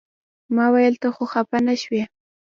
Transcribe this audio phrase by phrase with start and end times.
[0.55, 2.03] ما ویل ته خو خپه نه شوې.